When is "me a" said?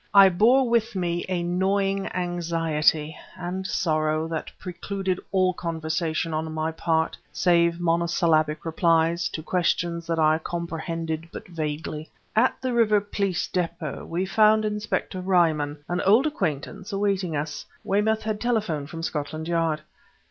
0.95-1.43